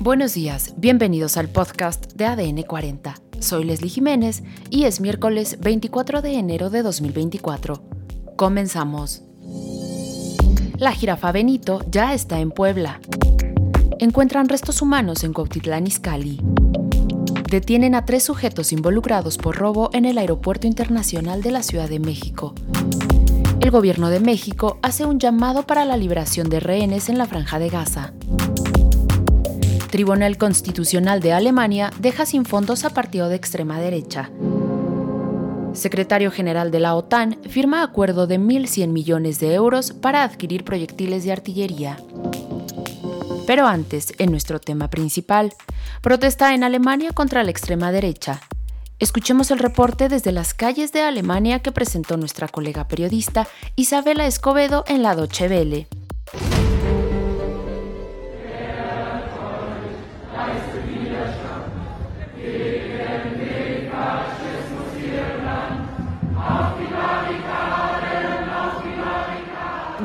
[0.00, 3.14] Buenos días, bienvenidos al podcast de ADN 40.
[3.40, 7.82] Soy Leslie Jiménez y es miércoles 24 de enero de 2024.
[8.36, 9.22] Comenzamos.
[10.78, 13.00] La jirafa Benito ya está en Puebla.
[13.98, 16.40] Encuentran restos humanos en Cuautitlán Izcalli.
[17.50, 22.00] Detienen a tres sujetos involucrados por robo en el Aeropuerto Internacional de la Ciudad de
[22.00, 22.54] México.
[23.60, 27.58] El gobierno de México hace un llamado para la liberación de rehenes en la franja
[27.58, 28.12] de Gaza.
[29.96, 34.28] Tribunal Constitucional de Alemania deja sin fondos a partido de extrema derecha.
[35.72, 41.24] Secretario General de la OTAN firma acuerdo de 1.100 millones de euros para adquirir proyectiles
[41.24, 41.96] de artillería.
[43.46, 45.54] Pero antes, en nuestro tema principal,
[46.02, 48.42] protesta en Alemania contra la extrema derecha.
[48.98, 54.84] Escuchemos el reporte desde las calles de Alemania que presentó nuestra colega periodista Isabela Escobedo
[54.88, 55.88] en la Deutsche Welle.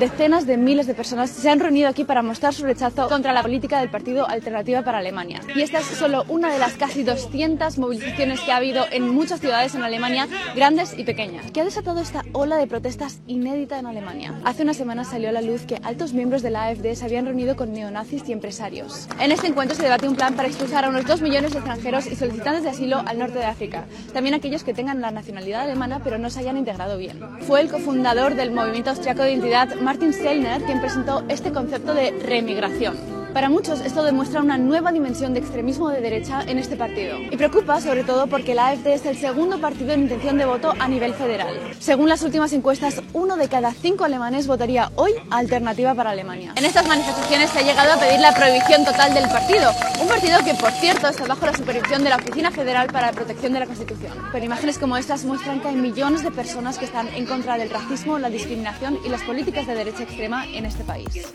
[0.00, 3.42] Decenas de miles de personas se han reunido aquí para mostrar su rechazo contra la
[3.42, 5.42] política del Partido Alternativa para Alemania.
[5.54, 9.40] Y esta es solo una de las casi 200 movilizaciones que ha habido en muchas
[9.40, 13.84] ciudades en Alemania, grandes y pequeñas, que ha desatado esta ola de protestas inédita en
[13.84, 14.40] Alemania.
[14.46, 17.26] Hace una semana salió a la luz que altos miembros de la AfD se habían
[17.26, 19.06] reunido con neonazis y empresarios.
[19.20, 22.06] En este encuentro se debate un plan para expulsar a unos 2 millones de extranjeros
[22.06, 23.84] y solicitantes de asilo al norte de África,
[24.14, 27.20] también aquellos que tengan la nacionalidad alemana pero no se hayan integrado bien.
[27.40, 32.12] Fue el cofundador del movimiento austriaco de identidad Martin Sellner quien presentó este concepto de
[32.12, 33.19] remigración.
[33.32, 37.36] Para muchos esto demuestra una nueva dimensión de extremismo de derecha en este partido y
[37.36, 40.88] preocupa sobre todo porque la AfD es el segundo partido en intención de voto a
[40.88, 41.54] nivel federal.
[41.78, 46.54] Según las últimas encuestas, uno de cada cinco alemanes votaría hoy Alternativa para Alemania.
[46.56, 49.70] En estas manifestaciones se ha llegado a pedir la prohibición total del partido,
[50.02, 53.12] un partido que por cierto está bajo la supervisión de la Oficina Federal para la
[53.12, 54.12] Protección de la Constitución.
[54.32, 57.70] Pero imágenes como estas muestran que hay millones de personas que están en contra del
[57.70, 61.32] racismo, la discriminación y las políticas de derecha extrema en este país.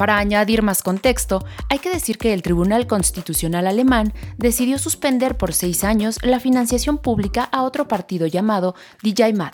[0.00, 5.52] Para añadir más contexto, hay que decir que el Tribunal Constitucional alemán decidió suspender por
[5.52, 9.52] seis años la financiación pública a otro partido llamado DJ Mat.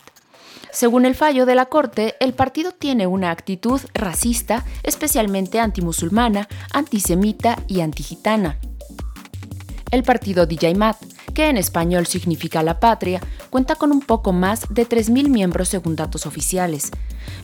[0.71, 7.59] Según el fallo de la Corte, el partido tiene una actitud racista, especialmente antimusulmana, antisemita
[7.67, 8.61] y antigitana.
[9.91, 10.77] El partido DJ
[11.35, 13.21] que en español significa la patria,
[13.57, 16.91] cuenta con un poco más de 3.000 miembros según datos oficiales.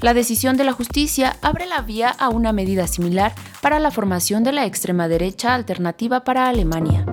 [0.03, 4.45] La decisión de la justicia abre la vía a una medida similar para la formación
[4.45, 7.06] de la extrema derecha alternativa para Alemania.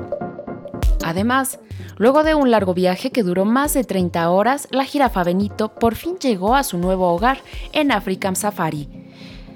[1.05, 1.59] Además,
[1.95, 5.95] luego de un largo viaje que duró más de 30 horas, la jirafa Benito por
[5.95, 8.89] fin llegó a su nuevo hogar en African Safari.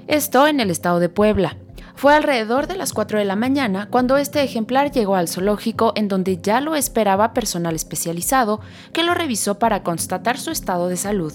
[0.06, 1.58] Esto en el estado de Puebla.
[1.94, 6.08] Fue alrededor de las 4 de la mañana cuando este ejemplar llegó al zoológico en
[6.08, 8.60] donde ya lo esperaba personal especializado
[8.92, 11.32] que lo revisó para constatar su estado de salud.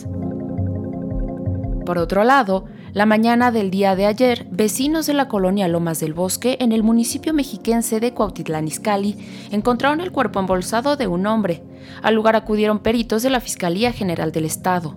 [1.85, 6.13] Por otro lado, la mañana del día de ayer, vecinos de la colonia Lomas del
[6.13, 9.17] Bosque, en el municipio mexiquense de Cuautitlán Izcalli,
[9.51, 11.63] encontraron el cuerpo embolsado de un hombre.
[12.03, 14.95] Al lugar acudieron peritos de la Fiscalía General del Estado.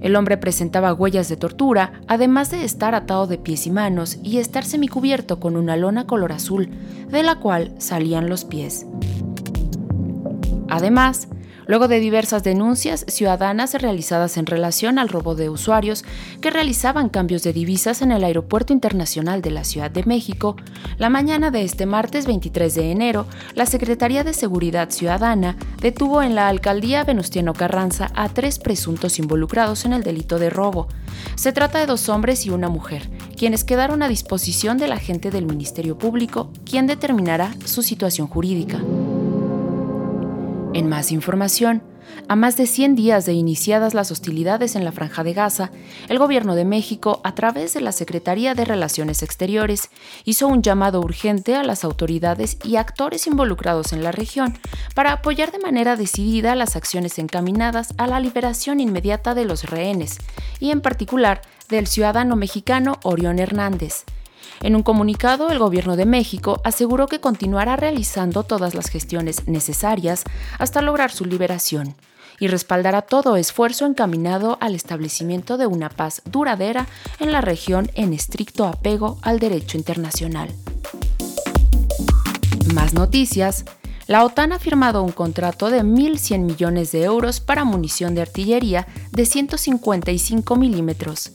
[0.00, 4.38] El hombre presentaba huellas de tortura, además de estar atado de pies y manos y
[4.38, 6.70] estar semicubierto con una lona color azul,
[7.10, 8.86] de la cual salían los pies.
[10.68, 11.28] Además,
[11.66, 16.04] luego de diversas denuncias ciudadanas realizadas en relación al robo de usuarios
[16.40, 20.56] que realizaban cambios de divisas en el Aeropuerto Internacional de la Ciudad de México,
[20.98, 26.34] la mañana de este martes 23 de enero, la Secretaría de Seguridad Ciudadana detuvo en
[26.34, 30.88] la alcaldía Venustiano Carranza a tres presuntos involucrados en el delito de robo.
[31.34, 35.46] Se trata de dos hombres y una mujer, quienes quedaron a disposición del agente del
[35.46, 38.80] Ministerio Público, quien determinará su situación jurídica.
[40.76, 41.82] En más información,
[42.28, 45.70] a más de 100 días de iniciadas las hostilidades en la Franja de Gaza,
[46.10, 49.88] el Gobierno de México, a través de la Secretaría de Relaciones Exteriores,
[50.26, 54.58] hizo un llamado urgente a las autoridades y actores involucrados en la región
[54.94, 60.18] para apoyar de manera decidida las acciones encaminadas a la liberación inmediata de los rehenes,
[60.60, 61.40] y en particular
[61.70, 64.04] del ciudadano mexicano Orión Hernández,
[64.62, 70.24] en un comunicado, el Gobierno de México aseguró que continuará realizando todas las gestiones necesarias
[70.58, 71.94] hasta lograr su liberación
[72.38, 76.86] y respaldará todo esfuerzo encaminado al establecimiento de una paz duradera
[77.20, 80.50] en la región en estricto apego al derecho internacional.
[82.74, 83.64] Más noticias
[84.06, 88.86] la OTAN ha firmado un contrato de 1.100 millones de euros para munición de artillería
[89.10, 91.32] de 155 milímetros.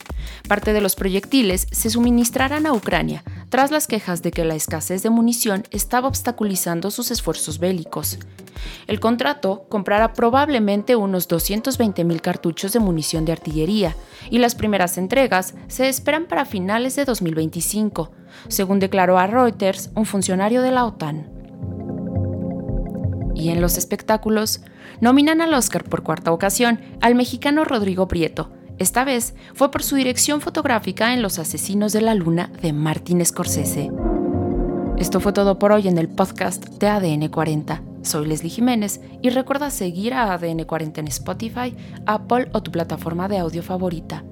[0.48, 5.02] Parte de los proyectiles se suministrarán a Ucrania, tras las quejas de que la escasez
[5.02, 8.18] de munición estaba obstaculizando sus esfuerzos bélicos.
[8.86, 13.96] El contrato comprará probablemente unos 220.000 cartuchos de munición de artillería
[14.30, 18.12] y las primeras entregas se esperan para finales de 2025,
[18.48, 21.31] según declaró a Reuters un funcionario de la OTAN.
[23.42, 24.60] Y en los espectáculos,
[25.00, 28.52] nominan al Oscar por cuarta ocasión al mexicano Rodrigo Prieto.
[28.78, 33.26] Esta vez fue por su dirección fotográfica en Los Asesinos de la Luna de Martin
[33.26, 33.90] Scorsese.
[34.96, 37.82] Esto fue todo por hoy en el podcast de ADN 40.
[38.02, 41.74] Soy Leslie Jiménez y recuerda seguir a ADN 40 en Spotify,
[42.06, 44.22] Apple o tu plataforma de audio favorita.